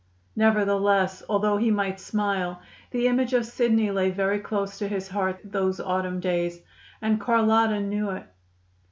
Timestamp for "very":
4.09-4.39